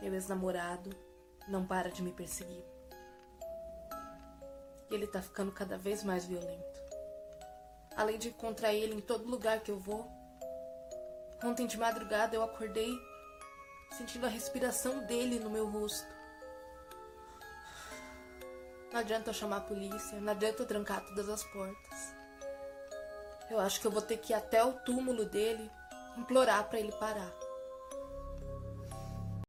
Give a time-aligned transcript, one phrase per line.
[0.00, 0.90] meu ex-namorado,
[1.48, 2.64] não para de me perseguir.
[4.90, 6.80] E ele tá ficando cada vez mais violento.
[7.96, 10.08] Além de encontrar ele em todo lugar que eu vou.
[11.42, 12.92] Ontem de madrugada eu acordei
[13.92, 16.06] sentindo a respiração dele no meu rosto.
[18.92, 22.14] Não adianta eu chamar a polícia, não adianta eu trancar todas as portas.
[23.50, 25.70] Eu acho que eu vou ter que ir até o túmulo dele
[26.16, 27.47] implorar para ele parar.